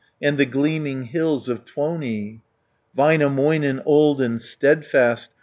And 0.19 0.39
the 0.39 0.47
gleaming 0.47 1.03
hills 1.03 1.47
of 1.47 1.63
Tuoni. 1.63 2.41
Väinämöinen, 2.97 3.83
old 3.85 4.19
and 4.19 4.41
steadfast. 4.41 5.29